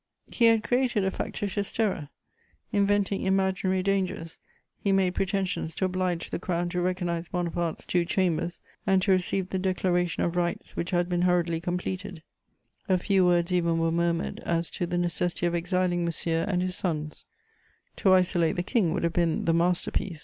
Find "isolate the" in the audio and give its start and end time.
18.11-18.63